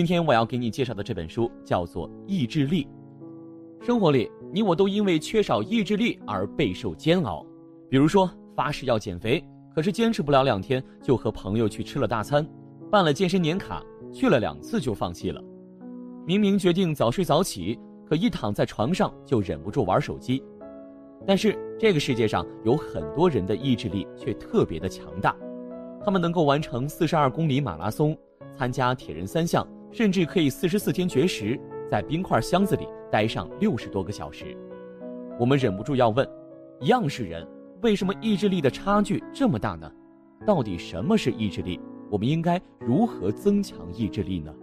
[0.00, 2.88] 今天我要给你介绍的这本书叫做《意志力》。
[3.84, 7.44] 生活里，你我都因为缺少意志力而备受煎熬。
[7.90, 8.26] 比如说，
[8.56, 9.44] 发誓要减肥，
[9.74, 12.42] 可是坚持不了两天，就和朋友去吃了大餐；
[12.90, 15.44] 办了健身年卡，去了两次就放弃了。
[16.26, 17.78] 明明决定早睡早起，
[18.08, 20.42] 可一躺在床上就忍不住玩手机。
[21.26, 25.36] 但是这个世界上有很多人的意志力却特别的强大，
[26.02, 28.16] 他们能够完成四十二公里马拉松，
[28.56, 29.62] 参加铁人三项。
[29.92, 31.58] 甚至可以四十四天绝食，
[31.90, 34.56] 在冰块箱子里待上六十多个小时。
[35.38, 36.28] 我们忍不住要问：
[36.80, 37.46] 一样是人，
[37.82, 39.90] 为什么意志力的差距这么大呢？
[40.46, 41.80] 到底什么是意志力？
[42.10, 44.54] 我们应该如何增强意志力呢？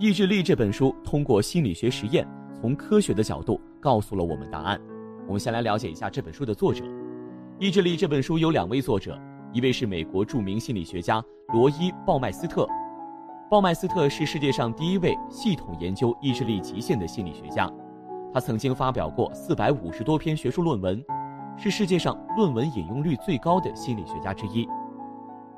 [0.00, 2.26] 意志力》这本书通过心理学实验，
[2.60, 4.80] 从科学的角度告诉了我们答案。
[5.26, 6.84] 我们先来了解一下这本书的作者。
[7.58, 9.18] 《意志力》这本书有两位作者，
[9.52, 12.68] 一位是美国著名心理学家罗伊·鲍麦斯特。
[13.50, 17.66] 鲍麦斯特是世界上第一位系统研究意志力极限的心理学家，
[18.30, 21.02] 他曾经发表过四百五十多篇学术论文，
[21.56, 24.68] 是世界上论文引用率最高的心理学家之一。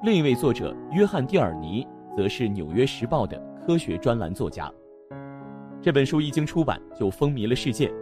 [0.05, 1.85] 另一位作者约翰·蒂尔尼
[2.17, 4.71] 则是《纽约时报》的科学专栏作家。
[5.83, 7.93] 这本书一经出版就风靡了世界，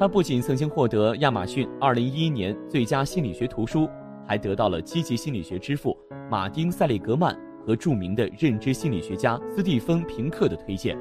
[0.00, 3.88] 他不仅曾经获得亚马逊二零一一年最佳心理学图书，
[4.26, 5.96] 还得到了积极心理学之父
[6.28, 7.38] 马丁·塞利格曼。
[7.66, 10.96] 和著名的认知心理学家斯蒂芬·平克的推荐，《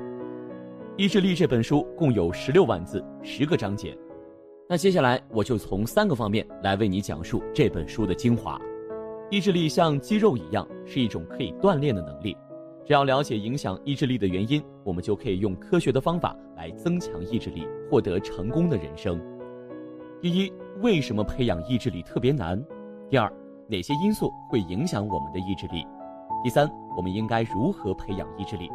[0.97, 3.97] 意志力》这本书共有十六万字，十个章节。
[4.67, 8.59] 那接下来我就从三个方面来为你讲述这本书的精华。
[9.31, 12.35] 意志力像肌肉一样，是一种可以锻炼的能力。
[12.85, 19.21] 只要了解影响意志力的原因，我们就可以用科学的方法来增强意志力，获得成功的人生。
[20.19, 22.59] 第一，为什么培养意志力特别难？
[23.07, 23.31] 第二，
[23.67, 25.85] 哪些因素会影响我们的意志力？
[26.41, 28.71] 第三，我们应该如何培养意志力？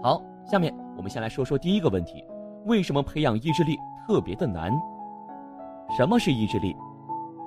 [0.00, 2.24] 好，下面我们先来说说第一个问题：
[2.64, 4.72] 为什么培养意志力特别的难？
[5.96, 6.76] 什么是意志力？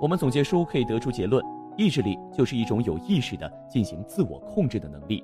[0.01, 1.41] 我们总结书可以得出结论：
[1.77, 5.23] 意志力就是一种有意识的进行自我控制的能力。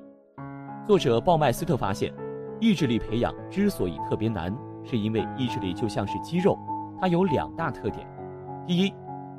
[0.85, 2.13] 作者鲍麦斯特发现，
[2.61, 4.55] 意志力培养之所以特别难，
[4.85, 6.57] 是因为意志力就像是肌肉，
[7.01, 8.07] 它有两大特点：
[8.65, 8.93] 第一，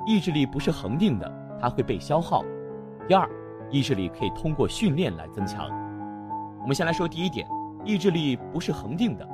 [0.05, 2.43] 意志力不是恒定的，它会被消耗；
[3.07, 3.27] 第二。
[3.71, 5.69] 意志力可以通过训练来增强。
[6.61, 7.47] 我们先来说第一点，
[7.85, 9.27] 意志力不是恒定的。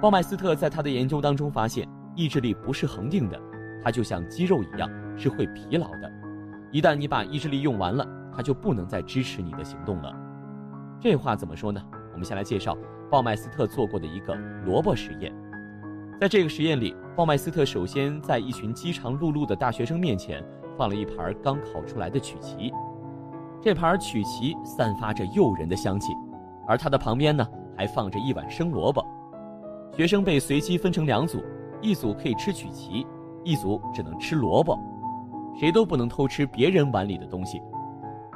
[0.00, 3.40] 鲍麦斯特在他的研究当中发现，意志力不是恒定的，
[3.84, 6.10] 它就像肌肉一样是会疲劳的。
[6.70, 10.12] 一旦你把意志力用完了，它就不能再支持你的行动了。
[11.00, 11.80] 这话怎么说呢？
[12.12, 12.76] 我们先来介绍
[13.10, 15.32] 鲍麦斯特做过的一个萝卜实验。
[16.20, 20.42] 在这个实验里，鲍麦斯特首先在一群饥肠辘辘的大学生面前
[20.78, 22.71] 放了一盘刚烤出来的曲奇。
[23.62, 26.12] 这盘曲奇散发着诱人的香气，
[26.66, 27.46] 而它的旁边呢
[27.76, 29.06] 还放着一碗生萝卜。
[29.96, 31.40] 学生被随机分成两组，
[31.80, 33.06] 一组可以吃曲奇，
[33.44, 34.76] 一组只能吃萝卜，
[35.60, 37.62] 谁都不能偷吃别人碗里的东西。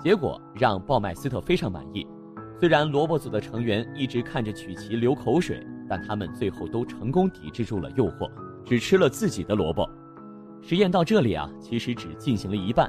[0.01, 2.07] 结果让鲍麦斯特非常满意，
[2.61, 8.31] 虽然萝卜组的成员一直看着曲奇流口水，但他们最后都成功抵制住了诱惑，
[8.65, 9.89] 只吃了自己的萝卜。
[10.63, 12.89] 实验到这里啊，其实只进行了一半。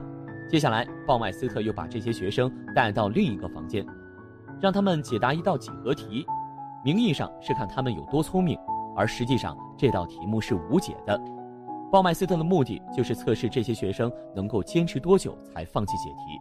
[0.49, 3.85] 接下来，鲍麦斯特又把这些学生带到另一个房间，
[4.61, 6.25] 让他们解答一道几何题，
[6.85, 8.57] 名义上是看他们有多聪明，
[8.95, 11.21] 而实际上这道题目是无解的。
[11.91, 16.39] 鲍麦斯特的目的就是测试这些学生能够坚持多久才放弃解题。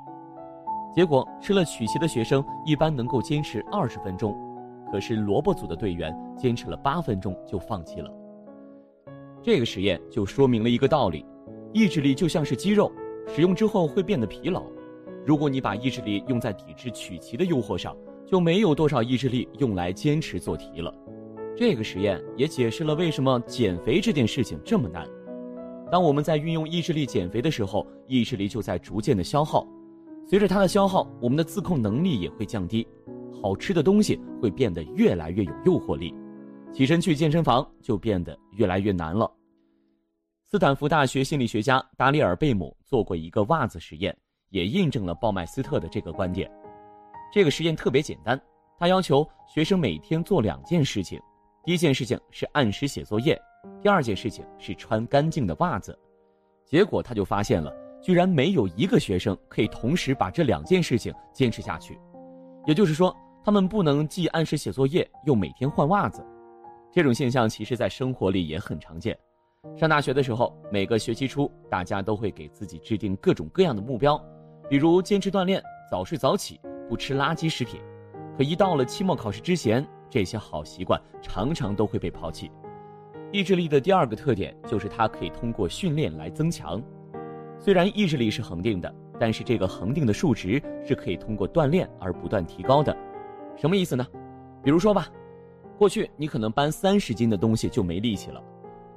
[0.94, 4.37] 结果，吃了曲奇的学生一般能够坚持二十分钟，
[4.93, 8.09] 可是萝卜组的队员坚持了八分钟就放弃了。
[9.43, 11.27] 这个实验就说明了一个道理：
[11.73, 12.88] 意志力就像是肌肉。
[13.26, 14.64] 使用之后会变得疲劳。
[15.25, 20.92] 如果你把意志力用在抵制曲奇的诱惑上，就没有多少意志力用来坚持做题了。
[21.56, 25.06] 这个实验也解释了为什么减肥这件事情这么难。
[25.91, 29.66] 当我们在运用意志力减肥的时候，意志力就在逐渐的消耗。
[30.28, 32.87] 随着它的消耗，我们的自控能力也会降低，
[33.41, 36.12] 好吃的东西会变得越来越有诱惑力，
[36.72, 39.31] 起身去健身房就变得越来越难了。
[40.56, 44.17] 斯坦福大学心理学家达里尔·贝姆做过一个袜子实验，
[44.49, 46.50] 也印证了鲍麦斯特的这个观点。
[47.31, 48.41] 这个实验特别简单，
[48.79, 51.20] 他要求学生每天做两件事情：
[51.62, 53.38] 第一件事情是按时写作业，
[53.82, 55.94] 第二件事情是穿干净的袜子。
[56.64, 57.70] 结果他就发现了，
[58.03, 62.00] 居然没有一个学生可以同时把这两件事情坚持下去。
[62.64, 63.14] 也就是说，
[63.44, 66.25] 他们不能既按时写作业，又每天换袜子。
[66.91, 69.14] 这种现象其实在生活里也很常见。
[69.75, 74.23] 上大学的时候，每个学期初，大家都会给自己制定各种各样的目标，
[74.69, 77.81] 比如坚持锻炼、早睡早起、不吃垃圾食品。
[78.37, 82.51] 可一到了期末考试之前，这些好习惯常常都会被抛弃。
[83.33, 86.83] 意志力的第二个特点就是它可以通过训练来增强。
[87.59, 92.97] 虽然意志力是恒定的，但是这个恒定的数值是可以通过锻炼而不断提高的。
[93.57, 94.07] 什么意思呢？
[94.63, 95.09] 比如说吧，
[95.77, 98.43] 过去你可能搬三十斤的东西就没力气了，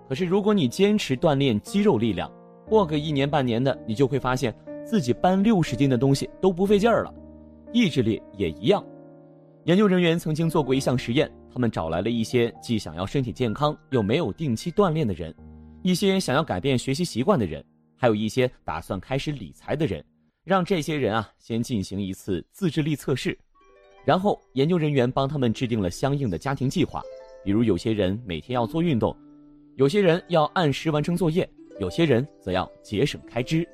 [0.09, 2.31] 可是如果你坚持锻炼肌肉力量，
[2.65, 4.51] 过个一年半年的，你就会发现
[4.83, 7.13] 自己搬六十斤的东西都不费劲儿了。
[7.71, 8.83] 意志力也一样。
[9.65, 15.31] 研究人员曾经做过一项实验，他们找来了一些既想要身体健康又没有定期锻炼的人，
[15.83, 17.63] 一些想要改变学习习惯的人，
[17.95, 20.03] 还有一些打算开始理财的人，
[20.43, 23.37] 让这些人啊先进行一次自制力测试。
[24.03, 26.99] 然后，研究人员帮他们制定了相应的家庭计划，
[27.43, 29.15] 比如有些人每天要做运动，
[29.79, 31.49] 有些人要按时完成作业，
[31.79, 33.65] 有些人则要节省开支。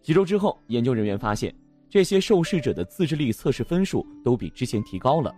[0.00, 1.54] 几周之后，研究人员发现，
[1.90, 5.30] 这些受试者的自制力测试分数都比之前提高了。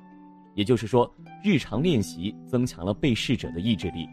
[0.55, 1.13] 也就是说，
[1.43, 4.07] 日常练习增强了被试者的意志力，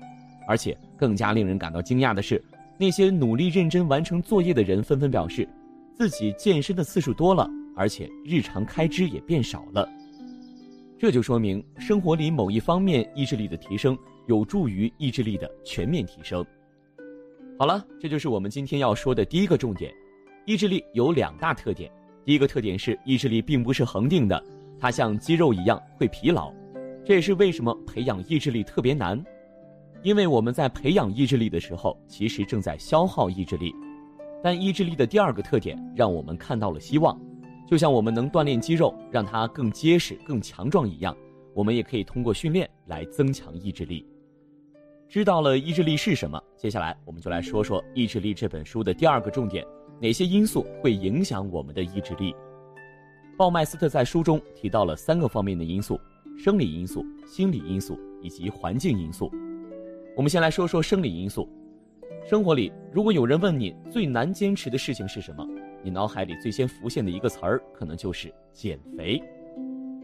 [0.48, 2.44] 而且更加令人感到惊讶的是，
[2.80, 5.48] 那些努力认真完成作业的人纷纷表示，
[5.94, 7.48] 自己健身的次数多了。
[7.76, 9.88] 而且日常开支也变少了，
[10.98, 13.96] 这就说明生活里某一方面意志力的提升
[14.30, 16.46] 有助于意志力的全面提升。
[17.58, 19.92] 好了，这就是我们今天要说的第一个重点。
[20.46, 21.92] 意志力有两大特点，
[22.24, 24.42] 第一个特点是意志力并不是恒定的，
[24.80, 26.54] 它像肌肉一样会疲劳，
[27.04, 29.20] 这也是为什么培养意志力特别难，
[30.04, 33.74] 因为我们在培养意志力的时候，其实正在消耗意志力。
[34.44, 37.20] 但意志力的第二个特点让我们看到了希望。
[37.68, 41.18] 就像我们能锻炼肌肉，让它更结实、更强壮一样，
[41.56, 44.06] 我们也可以通过训练来增强意志力。
[45.10, 49.66] 知道了意志力是什么，接下来我们就来说说《意志力》这本书的第二个重点：
[50.00, 52.36] 哪些因素会影响我们的意志力？
[53.36, 56.00] 鲍麦斯特在书中提到了三个方面的因素：
[56.38, 59.32] 生理因素、心理因素以及环境因素。
[60.16, 61.50] 我们先来说说生理因素。
[62.30, 65.44] 生活里，如果有人问你最难坚持的事情是什么？
[65.84, 69.20] 你脑海里最先浮现的一个词儿，可能就是减肥。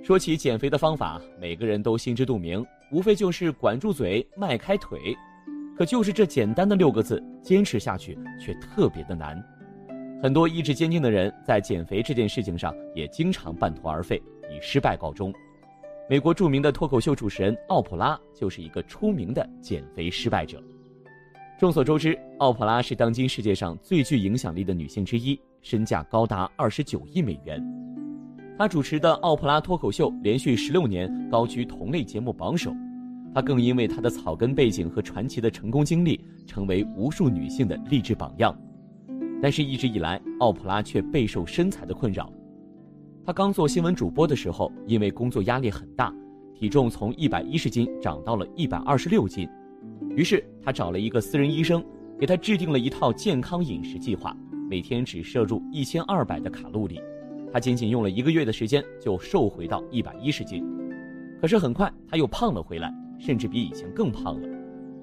[0.03, 5.15] 说起减肥的方法，每个人都心知肚明，无非就是管住嘴，迈开腿。
[5.77, 9.43] 可就是这简单的六个字，坚持下去却特别的难。
[10.23, 15.33] 很多意志坚定的人在减肥这件事情上，也经常半途而废，以失败告终。
[16.09, 20.63] 美国著名的脱口秀主持人奥普拉就是一个出名的减肥失败者。
[21.59, 25.39] 众所周知，奥普拉是当今世界上最具影响力的女性之一。
[25.61, 27.59] 身价高达二十九亿美元，
[28.57, 32.73] 他主持的奥普拉脱口秀连续十六年高居同类节目榜首，
[33.33, 38.57] 他更因为他的草根背景和传奇的成功经历，成为无数女性的励志榜样。
[39.41, 42.31] 但是，一直以来，奥普拉却备受身材的困扰。
[43.25, 46.13] 他刚做新闻主播的时候，因为工作压力很大，
[46.57, 49.49] 体重从一百一十斤涨到了一百二十六斤，
[50.15, 51.83] 于是他找了一个私人医生，
[52.17, 54.33] 给他制定了一套健康饮食计划。
[54.69, 57.01] 每天只摄入一千二百的卡路里，
[57.55, 60.61] 他仅仅用了一个月的时间就瘦回到一百一十斤。
[61.39, 64.49] 可是很快他又胖了回来，甚至比以前更胖了。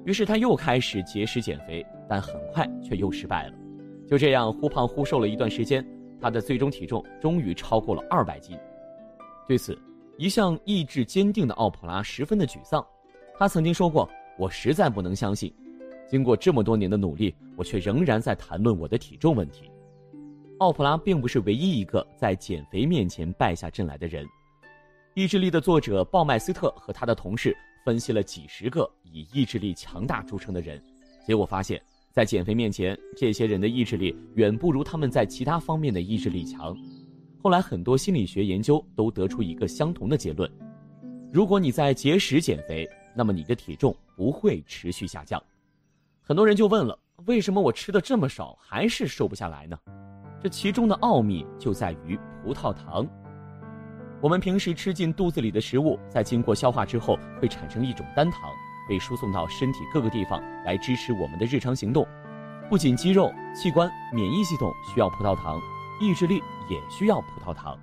[0.05, 3.55] 于是他又开始节食减肥，但很快却又失败了。
[4.07, 5.83] 就这样忽胖忽瘦了一段时间，
[6.21, 8.55] 他的最终体重终于超过了二百斤。
[9.49, 9.75] 对此，
[10.19, 12.87] 一向意志坚定的奥普拉十分的沮丧。
[13.39, 14.07] 他曾经说过
[14.39, 15.51] ：“我实在不能相信。”
[16.07, 19.71] 经过这么多年的努力，我却仍然在谈论我的体重问题。
[20.63, 24.25] 奥普拉并不是唯一一个在减肥面前败下阵来的人。
[25.15, 27.53] 意志力的作者鲍麦斯特和他的同事
[27.85, 30.81] 分析了几十个以意志力强大著称的人，
[31.27, 36.77] 结果发现，在减肥面前，这些人的意志力远不如他们在其他方面的意志力强。
[37.43, 40.49] 后来，很多心理学研究都得出一个相同的结论：
[41.33, 45.43] 如果你在节食减肥，那么你的体重不会持续下降。
[46.21, 49.77] 很多人就问了：为什么我吃的这么少还是瘦不下来呢？
[50.43, 53.07] 这其中的奥秘就在于葡萄糖。
[54.21, 58.51] 我们平时吃进肚子里的食物，在经过消化之后，会产生一种单糖，
[58.89, 62.05] 被输送到身体各个地方来支持我们的日常行动。
[62.69, 65.61] 不仅肌肉、器官、免疫系统需要葡萄糖，
[66.01, 67.79] 意志力也需要葡萄糖。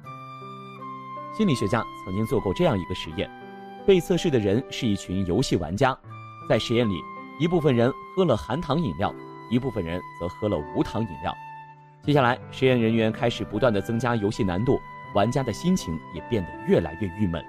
[1.34, 3.30] 心理学家曾经做过这样一个实验：
[3.86, 5.98] 被测试的人是一群游戏玩家，
[6.50, 7.02] 在实验里。
[7.40, 9.16] 一部分人喝了含糖饮料，
[9.50, 11.34] 一部分人则喝了无糖饮料。
[12.02, 14.80] 接下来，实验人员开始不断的增加游戏难度，
[15.14, 17.44] 玩家的心情也变得越来越郁闷。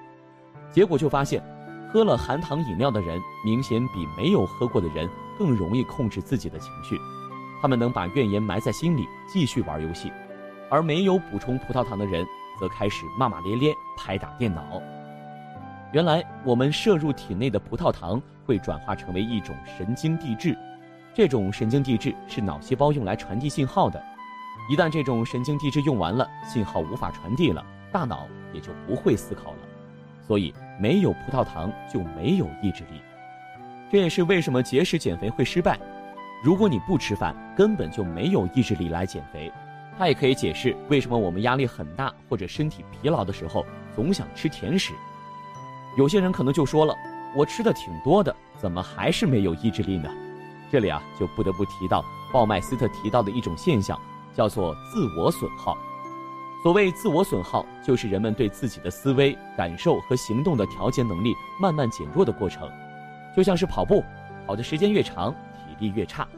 [0.72, 1.40] 结果就发现，
[1.92, 6.98] 喝了含糖饮料的人明显比没有喝过的人更容易控制自己的情绪，
[7.62, 10.10] 他们能把怨言埋在心里，继续玩游戏；
[10.68, 12.26] 而没有补充葡萄糖的人，
[12.58, 14.82] 则开始骂骂咧咧，拍打电脑。
[15.92, 20.58] 原来，我们摄入体内的葡萄糖会转化成为一种神经递质，
[21.14, 24.00] 这种神经递质是脑细胞用来传递信号的。
[24.70, 29.58] 一旦这种神经递质用完了，信号无法传递了，大脑也就不会思考了。
[30.24, 33.02] 所以，没有葡萄糖就没有意志力。
[33.90, 35.76] 这也是为什么节食减肥会失败。
[36.40, 39.52] 如果你不吃饭，根本就没有意志力来减肥。
[39.98, 44.92] 它也可以解释为什么我们压力很大或者身体疲劳的时候总想吃甜食。
[45.98, 46.94] 有些人可能就说了
[47.36, 50.08] ：“我吃的挺多的，怎么还是没有意志力呢？”
[50.70, 54.00] 这里啊，就不得不提到鲍麦斯特提到的一种现象，
[54.34, 55.76] 叫做自我损耗。
[56.62, 62.70] 所谓自我损耗，就是人们对自己的思维、感受和行动的调节能力慢慢减弱的过程，
[63.34, 64.04] 就像是跑步，
[64.46, 66.28] 跑的时间越长，体力越差。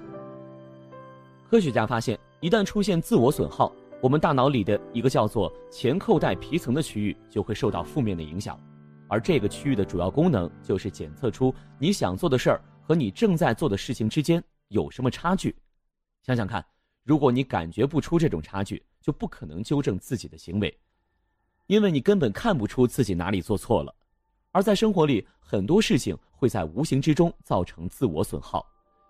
[1.50, 8.58] 科学家发现，一旦出现自我损耗，我们大脑里的一个叫做前扣带皮层的区域就会受到负面的影响，
[9.08, 15.54] 而这个区域的主要功能就是检测出你想做的事儿和你正在做的事情之间有什么差距。
[16.22, 16.64] 想想看，
[17.04, 20.72] 如果你感觉不出这种差距，就不可能纠正自己的行为，
[21.66, 23.94] 因为你根本看不出自己哪里做错了。
[24.50, 28.64] 而在生活里，很多事情会在无形之中造成自我损耗，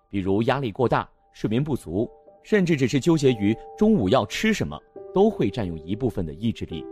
[0.09, 2.09] 比如压力过大、睡眠不足。
[2.45, 4.77] 甚至只是纠结于中午要吃什么，
[5.13, 6.85] 都会占用一部分的意志力。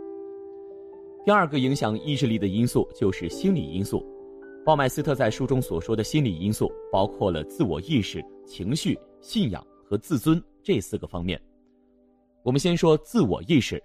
[1.26, 4.02] 第二个影响意志力的因素就是心理因素。
[4.64, 11.40] 鲍麦斯特在书中所说的心理因素，包括了自我意识、情绪、信仰和自尊这四个方面。
[12.42, 13.82] 我们先说自我意识。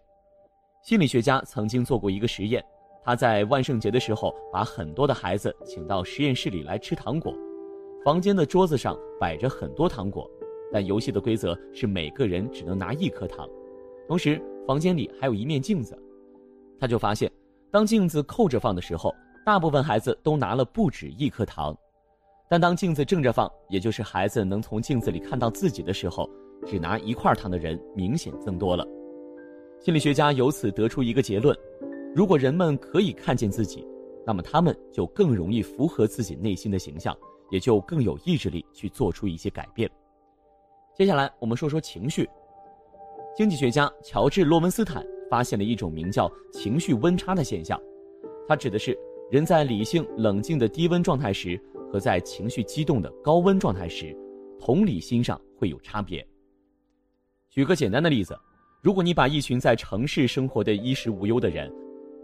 [0.84, 2.64] 心理学家曾经做过一个实验，
[3.04, 7.34] 他在万圣节的时候把很多的孩子请到实验室里来吃糖果，
[8.06, 10.30] 房间的桌子上摆着很多糖果。
[10.72, 13.48] 但游戏的规则是每个人只能拿一颗糖，
[14.08, 15.98] 同时房间里还有一面镜子。
[16.80, 17.32] 他就发现，
[17.72, 19.14] 当镜子扣着放的时候，
[19.46, 21.74] 大部分孩子都拿了不止一颗糖；
[22.50, 26.30] 但当镜子正着放，也就是孩子能从镜子里看到自己的时候，
[26.66, 28.86] 只拿一块糖的人明显增多了。
[29.80, 31.56] 心理学家由此得出一个结论：
[32.16, 33.86] 如果人们可以看见自己，
[34.26, 37.16] 那么他们就更容易符合自己内心的形象，
[37.52, 39.90] 也就更有意志力去做出一些改变。
[40.96, 42.28] 接下来我们说说情绪。
[43.36, 47.80] 经济学家乔治·洛文斯坦发现了一种名叫“情绪温差”的现象，
[48.48, 48.98] 它指的是
[49.30, 51.62] 人在理性冷静的低温状态时
[51.92, 54.18] 和在情绪激动的高温状态时，
[54.60, 56.28] 同理心上会有差别。
[57.58, 58.40] 举个简单的例子，
[58.84, 61.74] 如果你把一群在城市生活的衣食无忧的人，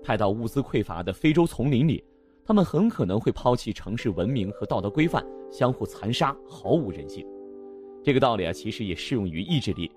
[0.03, 2.03] 派到物资匮乏的非洲丛林里，
[2.45, 7.25] 他们很可能会抛弃城市文明和道德规范，相互残杀，毫无人性。
[8.03, 9.91] 这个道理啊，其实也适用于意志力。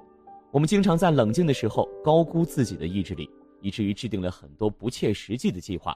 [0.51, 3.29] 我们经常在冷静的时候高估自己的意志力，
[3.61, 5.95] 以至于制定了很多不切实际的计划。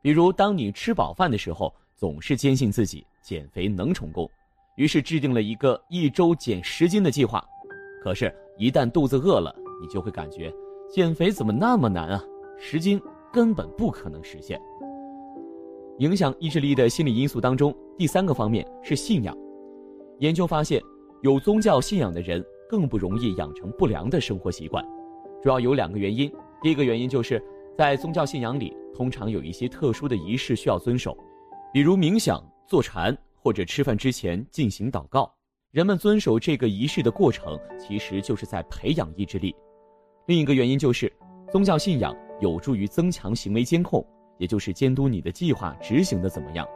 [0.00, 4.26] 比如，当你吃饱饭的时候，总是坚信自己减肥能成功，
[4.78, 7.46] 于是制定了一个一周减十斤的计划。
[8.02, 10.52] 可是，一旦肚子饿了，你就会感觉
[10.88, 12.24] 减肥怎么那么难啊？
[12.58, 13.00] 十斤
[13.32, 14.60] 根本不可能实现。
[15.98, 19.36] 影响意志力的心理因素当中，第三个方面是信仰。
[20.18, 20.82] 研究发现。
[21.22, 24.84] 有宗教信仰的人更不容易养成不良的生活习惯，
[25.42, 26.30] 主要有两个原因。
[26.62, 27.42] 第一个原因就是
[27.76, 31.16] 在宗教信仰里，通常有一些特殊的仪式需要遵守，
[31.72, 35.32] 比如冥想、坐禅或者吃饭之前进行祷告。
[35.76, 39.54] 人们遵守这个仪式的过程，其实就是在培养意志力。
[40.24, 41.12] 另一个原因就是，
[41.52, 44.02] 宗教信仰有助于增强行为监控，
[44.38, 46.66] 也就是监督你的计划执行的怎么样。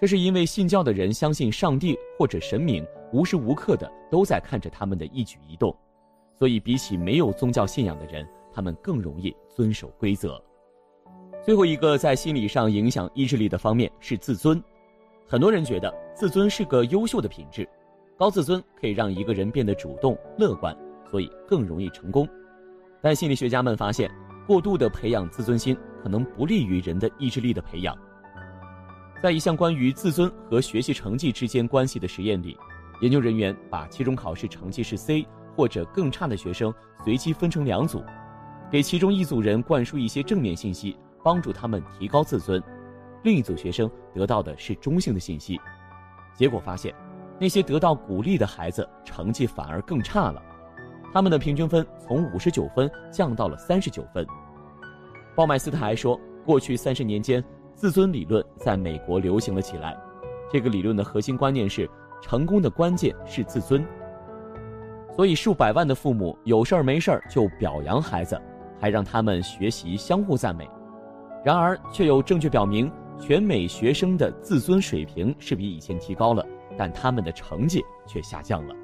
[0.00, 5.76] 这是因为信教的人相信上帝或者神明无时无刻的都在看着他们的一举一动，
[6.34, 10.42] 所以比起没有宗教信仰的人，他们更容易遵守规则。
[11.44, 14.58] 最后一个在心理上影响意志力的方面是自尊。
[15.28, 17.68] 很多人觉得自尊是个优秀的品质，
[18.22, 20.72] 高自尊可以让一个人变得主动乐观，
[21.10, 22.24] 所以更容易成功。
[23.00, 24.08] 但心理学家们发现，
[24.46, 27.98] 过度的培养自尊心可能不利于人的意志力的培养。
[29.20, 32.56] 在一项关于自尊和学习成绩之间关系的实验里，
[33.00, 35.26] 研究人员把期中考试成绩是 C
[35.56, 36.72] 或者更差的学生
[37.04, 38.04] 随机分成两组，
[38.70, 42.62] 给其中一组人灌输一些正面信息，帮助他们提高自尊；
[43.24, 45.60] 另一组学生得到的是中性的信息。
[46.36, 46.94] 结果发现，
[47.38, 50.42] 那些得到鼓励的孩子成绩反而更差了，
[51.12, 54.26] 他们的平均分从五十九分降到了三十九分。
[55.34, 57.42] 鲍麦斯特还说，过去三十年间。
[57.74, 59.96] 自尊理论在美国流行了起来，
[60.52, 63.84] 这个理论的核心观念是，成功的关键是自尊。
[65.16, 68.40] 所以，数百万的父母有事儿没事儿就表扬孩子，
[68.78, 70.68] 还让他们学习相互赞美。
[71.42, 78.74] 然而，却有证据表明，全美学生的自尊水平是比以前提高了，但他们的成绩却下降了。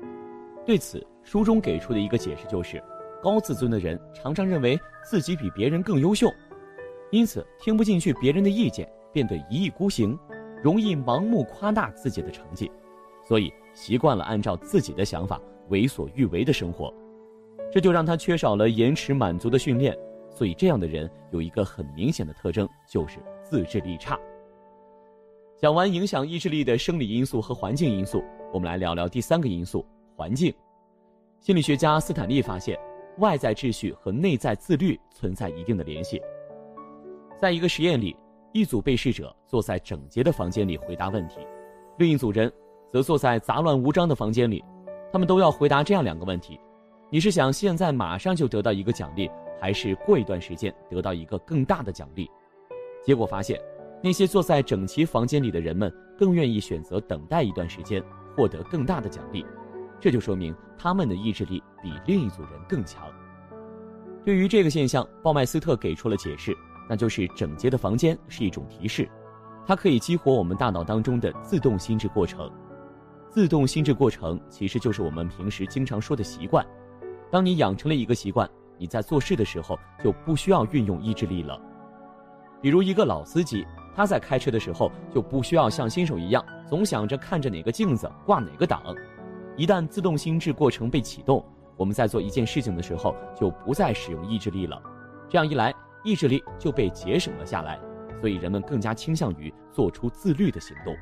[0.65, 2.83] 对此，书中给出的一个解释就是，
[3.23, 6.31] 高自尊的人常常认为自己比别人更优秀，
[7.11, 10.19] 因此听不进去别人的意见，变得一意孤行，
[10.63, 12.71] 容易盲目夸大自己的成绩，
[13.25, 16.93] 所以习惯了按照自己的想法为所欲为的生活，
[17.73, 19.97] 这就让他缺少了延迟满足的训练。
[20.31, 24.17] 所以，这样的人有一个很明显的特征，就是自制力差。
[25.59, 28.23] 讲完影响意志力的生理因素和环境因素，
[28.53, 29.85] 我们来聊聊第三个因素。
[30.15, 30.55] 环境，
[31.41, 32.79] 心理学家斯坦利发现，
[33.19, 36.23] 外在秩序和内在自律存在一定的联系。
[37.41, 38.17] 在一个实验里，
[38.53, 41.41] 一组被试者坐在整洁的房间里回答问题，
[41.99, 42.53] 另一组人
[42.87, 44.63] 则坐在杂乱无章的房间里，
[45.13, 46.61] 他们都要回答这样两个问题：
[47.11, 49.29] 你是想现在马上就得到一个奖励，
[49.61, 52.31] 还是过一段时间得到一个更大的奖励？
[53.03, 53.61] 结果发现，
[54.03, 58.03] 那些坐在整齐房间里的人们更愿意选择等待一段时间，
[58.37, 59.45] 获得更大的奖励。
[60.01, 63.05] 这就说明他们的意志力比另一组人更强。
[64.25, 66.57] 对于这个现象，鲍麦斯特给出了解释，
[66.89, 69.09] 那就是整洁的房间是一种提示，
[69.67, 72.51] 它可以激活我们大脑当中的自动心智过程。
[73.31, 76.65] 自动心智过程其实就是我们平时经常说的习惯。
[77.31, 81.61] 当你养成了一个习惯，你在做事的时候就不需要运用意志力了。
[82.61, 83.67] 比如一个老司机，
[83.99, 88.81] 他在开车的时候就不需要像新手一样，总想着看着哪个镜子挂哪个档。
[89.57, 91.45] 一旦自动心智过程被启动，
[91.77, 94.81] 我们在做一件事情的时候就不再使用意志力了。
[95.29, 95.75] 这样一来，
[96.05, 97.77] 意志力就被节省了下来，
[98.21, 100.95] 所以人们更加倾向于做出自律的行动。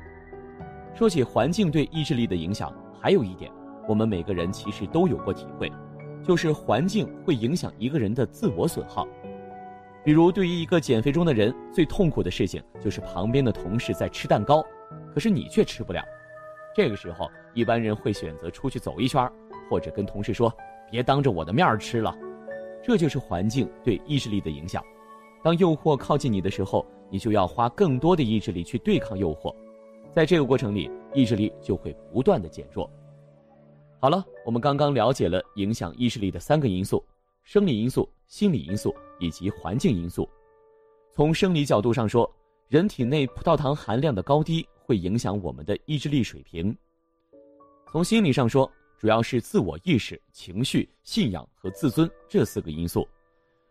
[0.95, 3.51] 说起环境对意志力的影响，还有一点，
[3.87, 5.71] 我们每个人其实都有过体会，
[6.23, 9.07] 就是环境会影响一个人的自我损耗。
[10.07, 14.65] 比如，对于一个减肥中的人，最痛苦的事情就是旁边的同事在吃蛋糕，
[15.13, 16.01] 可是你却吃不了。
[16.73, 19.29] 这个时候，一般人会选择出去走一圈，
[19.69, 20.49] 或者跟同事说
[20.89, 22.17] ：“别当着我的面吃了。”
[22.81, 24.81] 这就是环境对意志力的影响。
[25.43, 29.53] 当诱惑靠近你的时候，你就要花更多的意志力去对抗诱惑，
[30.15, 32.89] 在这个过程里，意志力就会不断的减弱。
[33.99, 37.03] 好了，我们刚刚了解了影响意志力的三个因素：
[37.47, 40.27] 生理因素、心理因素以及环境因素。
[41.13, 42.29] 从生理角度上说，
[42.67, 44.67] 人体内葡萄糖含量的高低。
[44.81, 46.73] 会影响我们的意志力水平。
[47.91, 53.05] 从心理上说，主要是自我意识、情绪、信仰和自尊这四个因素。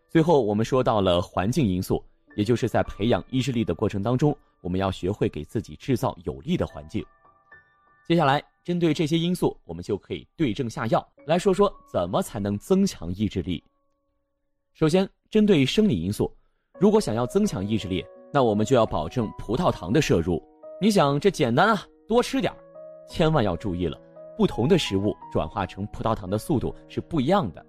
[0.07, 2.03] 最后，我们说到了环境因素，
[2.35, 7.03] 也就是在培养意志力的过程当中，我们要学会给自己制造有利的环境。
[8.07, 13.61] 接下来，针对这些因素，我们就可以对症下药，来说说怎么才能增强意志力。
[14.73, 16.33] 首先，针对生理因素，
[16.79, 20.41] 如果想要增强意志力，那我们就要保证葡萄糖的摄入。
[20.79, 22.57] 你想这简单啊，多吃点儿，
[23.09, 23.99] 千万要注意了，
[24.37, 27.65] 不同的食物转化成葡萄糖的速度是不一样的。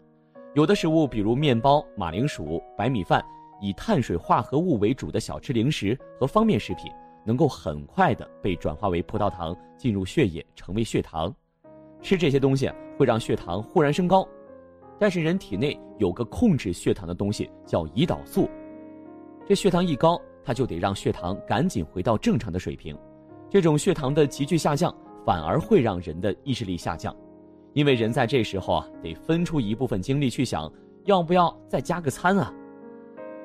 [0.54, 3.20] 有的食物，比如面包、马铃薯、白米饭，
[3.60, 6.92] 以碳水化合物为主的小吃零食和方便食品，
[7.28, 11.30] 能够很快的被转化为葡萄糖，进入血液成为血糖。
[12.00, 14.26] 吃这些东西会让血糖忽然升高，
[14.98, 18.48] 但是人体内有个控制血糖的东西叫胰岛素，
[19.46, 20.18] 这血糖一高。
[20.44, 22.96] 它就得让血糖赶紧回到正常的水平，
[23.50, 27.14] 这种血糖的急剧下降反而会让人的意志力下降，
[27.74, 30.72] 因为人在这时候啊得分出一部分精力去想
[31.04, 32.50] 要不要再加个餐啊，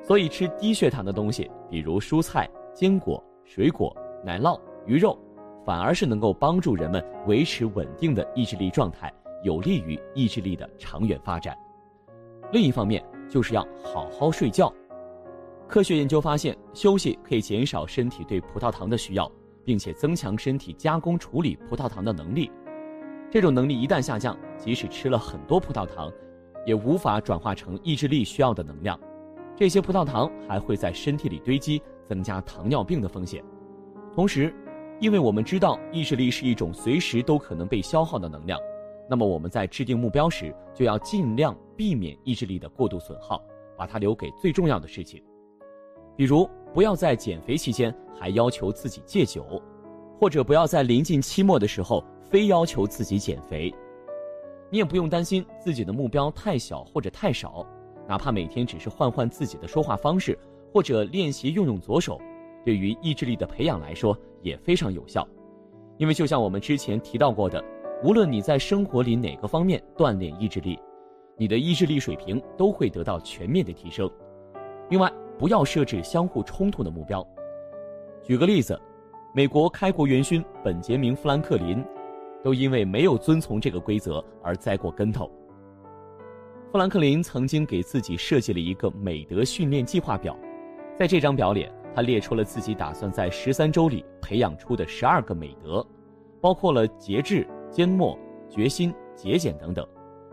[0.02, 5.18] 所以吃低血糖的东西，比如蔬菜、坚果、水果、奶酪、鱼肉，
[5.66, 11.58] 反而是能够帮助人们维持稳定的意志力状态，有利于意志力的长远发展。
[12.52, 14.74] 另一方面，就是要好好睡觉。
[15.68, 19.30] 科学研究发现，休息可以减少身体对葡萄糖的需要，
[19.66, 22.52] 并且增强身体加工处理葡萄糖的能力。
[23.32, 26.12] 这种能力一旦下降，即使吃了很多葡萄糖，
[26.66, 29.00] 也无法转化成意志力需要的能量。
[29.56, 33.44] 这些葡萄糖还会在身体里堆积，增加糖尿病的风险。
[34.14, 34.54] 同时，
[35.00, 38.60] 因为我们知道意志力是一种随时都可能被消耗的能量，
[39.10, 43.44] 那么我们在制定目标时就要尽量避免意志力的过度损耗，
[43.76, 45.22] 把它留给最重要的事情。
[46.16, 49.62] 比如，不要在减肥期间还要求自己戒酒，
[50.20, 53.74] 或者不要在临近期末的时候非要求自己减肥。
[54.70, 57.66] 你也不用担心自己的目标太小或者太少，
[58.08, 60.38] 哪怕每天只是换换自己的说话方式，
[60.74, 62.20] 或者练习用用左手，
[62.66, 65.28] 对于意志力的培养来说也非常有效。
[65.98, 67.64] 因为就像我们之前提到过的，
[68.04, 70.80] 无论你在生活里哪个方面锻炼意志力，
[71.38, 74.10] 你的意志力水平都会得到全面的提升。
[74.90, 77.26] 另外，不要设置相互冲突的目标。
[78.24, 78.80] 举个例子，
[79.36, 81.86] 美国开国元勋本杰明·富兰克林，
[82.44, 85.32] 都因为没有遵从这个规则而栽过跟头。
[86.72, 90.36] 富兰克林曾经给自己设计了一个美德训练计划表，
[90.96, 95.86] 在这张表里，他列出了自己打算在十三周里培养出的十二个美德，
[96.40, 99.88] 包括了节制、缄默、决心、节俭等等。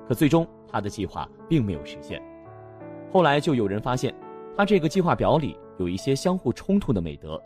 [0.06, 2.22] 可最终，他的计划并没有实现。
[3.10, 4.14] 后来就有人发现，
[4.56, 7.42] 他这个计划表里有一些相互冲突的美德，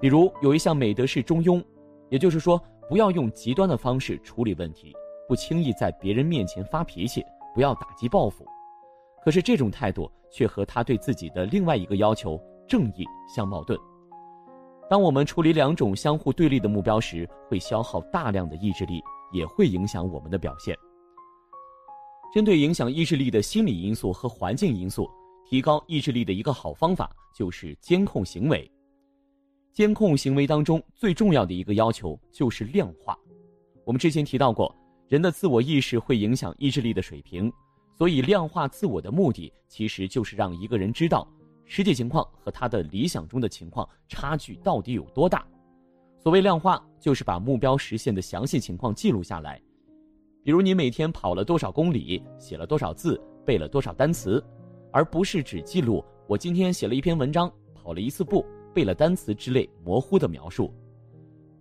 [0.00, 1.62] 比如有一项美德是中庸，
[2.08, 4.92] 也就是说，不要用极端的方式处理问题，
[5.28, 7.24] 不轻易在别人面前发脾气。
[7.52, 8.46] 不要打击报复，
[9.24, 13.04] 可是这种态度却和他对自己的另外一个要求——正义
[13.34, 13.78] 相矛盾。
[14.88, 19.00] 当我们处理两种相互对立的目标时，会消耗大量的意志力，
[19.32, 20.76] 也会影响我们的表现。
[22.32, 25.08] 针对影响意志力的心理因素和环境因素，
[25.44, 28.70] 提高意志力的一个好方法就是监控行为。
[29.72, 33.16] 监控行为当中最重要的一个要求就是量化。
[33.84, 34.74] 我们之前提到过。
[35.10, 37.52] 人的自我意识会影响意志力的水平，
[38.00, 41.28] 所以量化自我的目的其实就是让一个人知道
[41.66, 45.46] 实际情况和他的理想中的情况差距到底有多大。
[46.18, 49.60] 所谓量化，就是把目标实现的详细情况记录下来，
[50.42, 54.42] 比如你每天跑了多少公里，写了多少字，背了多少单词，
[54.90, 60.72] 而不是只记录我今天写了一篇文章，跑了一次步，背了单词之类模糊的描述。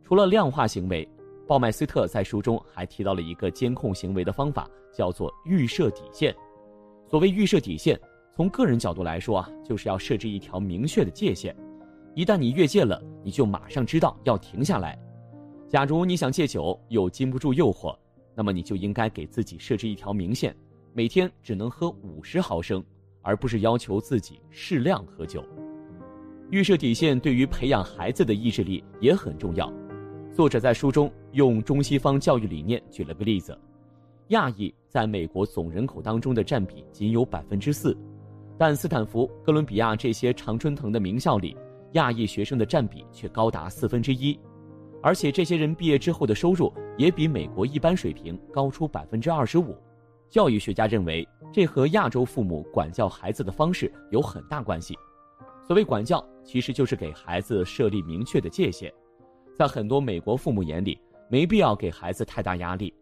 [0.01, 1.05] 除了量化行为。
[1.49, 6.31] 鲍麦斯特在书中还提到了一个监控行为的方法，叫做预设底线。
[7.07, 7.99] 所谓预设底线，
[8.35, 11.55] 从个人角度来说啊，就是要设置一条明确的界限。
[12.13, 14.95] 一旦你越界了，你就马上知道要停下来。
[15.67, 17.97] 假如你想戒酒又禁不住诱惑，
[18.35, 20.55] 那么你就应该给自己设置一条明线，
[20.93, 22.83] 每天只能喝五十毫升，
[23.23, 25.43] 而不是要求自己适量喝酒。
[26.51, 29.67] 预设底线对于培养孩子的意志力也很重要。
[30.39, 33.59] 作者在书中用中西方教育理念举了个例子：
[34.29, 37.93] 亚裔在美国总人口当中的占比仅有百分之四，
[38.57, 41.57] 但斯坦福、哥伦比亚这些常春藤的名校里，
[41.91, 44.39] 亚裔学生的占比却高达四分之一，
[45.03, 49.75] 而且这些人毕业之后的收入也比美国一般水平高出百分之二十五。
[50.29, 54.97] 教育学家认为，这和亚洲父母管教孩子的方式有很大关系。
[55.67, 58.89] 所谓管教，其实就是给孩子设立明确的界限。
[59.59, 62.93] 在很多美国父母眼里，没必要给孩子太大压力，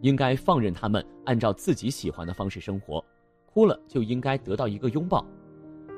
[0.00, 3.00] 应该放任他们按照自己喜欢的方式生活，
[3.46, 5.24] 哭了就应该得到一个拥抱。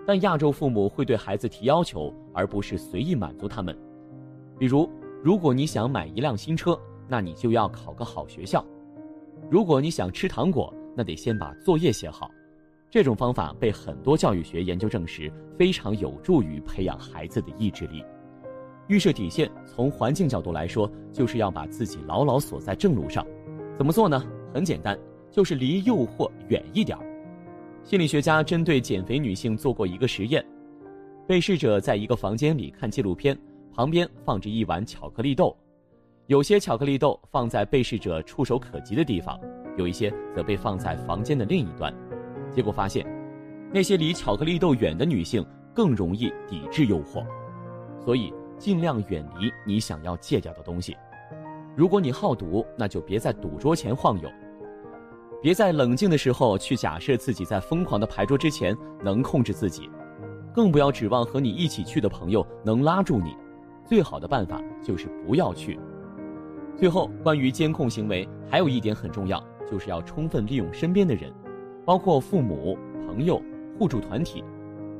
[0.07, 3.75] 但亚洲父母会对孩子提要求，而不是随意满足他们。
[4.59, 4.87] 比如，
[5.25, 8.62] 如果你想买一辆新车，那你就要考个好学校；
[9.48, 12.31] 如果你想吃糖果，那得先把作业写好。
[12.90, 18.05] 这种方法被很多教育学研究证实，非常有助于培养孩子的意志力。
[18.88, 23.26] 预设底线，从环境角度来说，就是要把自己牢牢锁在正路上。
[23.76, 24.22] 怎么做呢？
[24.52, 24.98] 很简单，
[25.30, 26.98] 就是离诱惑远一点。
[27.82, 30.44] 心理学家针对减肥女性做过一个实验：
[31.26, 33.36] 被试者在一个房间里看纪录片，
[33.74, 35.56] 旁边放着一碗巧克力豆，
[36.26, 39.40] 有些巧克力豆放在被试者触手可及的地方，
[39.78, 41.92] 有一些则被放在房间的另一端。
[42.50, 43.06] 结果发现，
[43.72, 47.24] 那些离巧克力豆远的女性更容易抵制诱惑。
[48.04, 48.32] 所以。
[48.62, 50.96] 尽量远离你想要戒掉的东西。
[51.75, 54.29] 如果你好赌，那就别在赌桌前晃悠；
[55.42, 59.90] 别在冷静的时候去假设自己在疯狂的牌桌之前能控制自己，
[60.55, 63.37] 更不要指望和你一起去的朋友能拉住你。
[63.85, 65.77] 最好的办法就是不要去。
[66.77, 71.33] 最后，关于监控行为，还有一点很重要，就是要充分利用身边的人，
[71.85, 73.42] 包括父母、朋友、
[73.77, 74.44] 互助团体，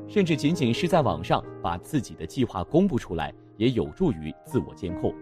[0.05, 3.33] 甚至仅仅是在网上把自己的计划公布出来。
[3.57, 5.13] 也有助于自我监控。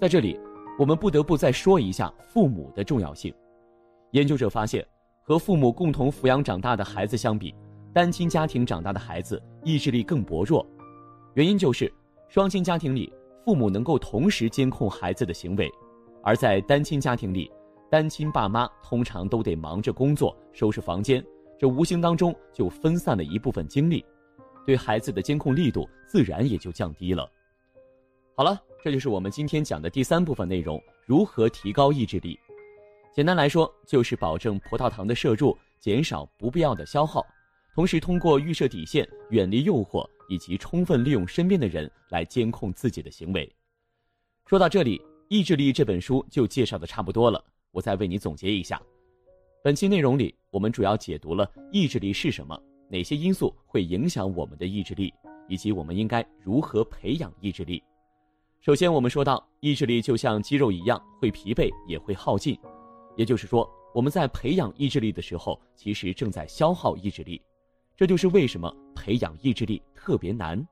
[0.00, 0.38] 在这里，
[0.78, 3.34] 我们不得不再说一下父母的重要性。
[4.12, 4.86] 研究者发现，
[5.22, 7.54] 和父母共同抚养长大的孩子相比，
[7.92, 10.64] 单亲家庭长大的孩子意志力更薄弱。
[11.34, 11.92] 原因就是，
[12.28, 13.12] 双亲家庭里
[13.44, 15.70] 父母能够同时监控孩子的行为，
[16.22, 17.50] 而在单亲家庭里，
[17.90, 21.24] 单亲爸妈通常都得忙着工作、收拾房间，
[21.58, 24.04] 这无形当中就分散了一部分精力。
[24.68, 27.26] 对孩子的监控力度自然也就降低了。
[28.36, 32.38] 好了，这就是我们今天讲的第三部分内容：如何提高意志力。
[33.14, 37.24] 简单来说，就是保证葡萄糖的摄入，减少不必要的消耗，
[37.74, 43.50] 同时通过预设底线、远离诱惑以及充分利用身边的人来监控自己的行为。
[44.44, 44.98] 说到这里，
[45.30, 48.78] 《意志力》这本书就介绍的差不多了，我再为你总结一下：
[49.64, 55.12] 本期内容里，我们主要解读了意志力是什么，哪些因素会影响我们的意志力，
[55.48, 57.82] 以及我们应该如何培养意志力。
[58.60, 62.58] 首先，我们说到意志力就像肌肉一样，会疲惫也会耗尽，
[63.16, 67.40] 也就是说，我们在培养意志力的时候，其实正在消耗意志力。
[67.96, 70.66] 这就是为什么培养意志力特别难。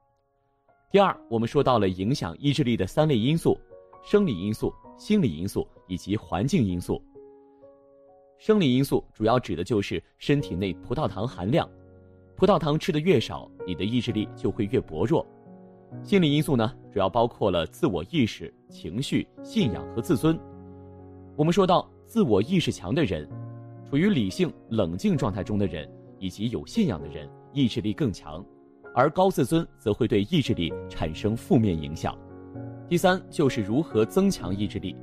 [0.91, 3.59] 第二，我们说到了影响意志力的三类因素：
[4.03, 7.03] 生理因素、心理因素以及环境因素。
[8.39, 11.69] 生理因素主要指的就是身体内葡萄糖含量，
[12.37, 15.27] 葡萄糖吃的越少，你的意志力就会越薄弱。
[16.03, 20.39] 心理因素呢，主要包括了自我意识、情绪、信仰和自尊。
[21.35, 23.27] 我们说到自我意识强的人，
[23.89, 28.45] 处于理性冷静状态中的人，以及有信仰的人，意志力更强，
[28.95, 32.15] 而高自尊则会对意志力产生负面影响。
[32.87, 34.95] 第三就是如何增强意志力。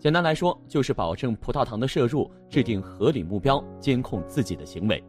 [0.00, 5.00] 简单来说，就是保证葡萄糖的摄入，制定合理目标，监控自己的行为。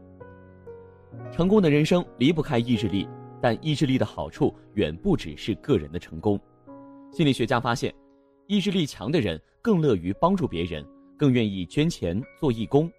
[1.32, 3.08] 成功的人生离不开意志力，
[3.42, 6.40] 但意志力的好处远不只是个人的成功。
[7.12, 7.94] 心理学家发现，
[8.48, 10.86] 意志力强的人更乐于帮助别人，
[11.18, 12.92] 更愿意捐钱做义工。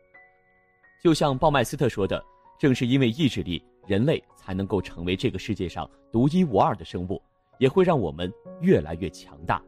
[1.02, 2.24] 就像鲍麦斯特说的
[2.58, 7.20] ：“正是因为意志力，人类才能够成为这个世界上独一无二的生物，
[7.58, 9.62] 也会让我们越来越强大。”